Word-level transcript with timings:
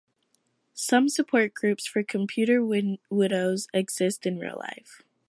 Some 0.73 1.09
support 1.09 1.53
groups 1.53 1.85
for 1.85 2.01
computer 2.01 2.65
widows 2.65 3.67
exist 3.71 4.25
in 4.25 4.39
real 4.39 4.57
life. 4.57 5.03